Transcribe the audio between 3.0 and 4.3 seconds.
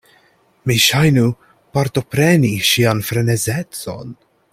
frenezecon.